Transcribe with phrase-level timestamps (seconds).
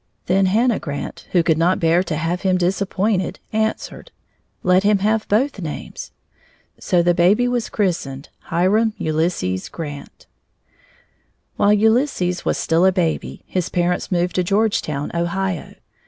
[0.25, 4.09] Then Hannah Grant, who could not bear to have him disappointed, answered:
[4.63, 6.09] "Let him have both names!"
[6.79, 10.25] So the baby was christened Hiram Ulysses Grant.
[11.55, 15.75] While Ulysses was still a baby, his parents moved to Georgetown, Ohio.